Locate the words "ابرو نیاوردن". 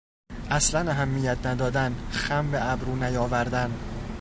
2.71-3.71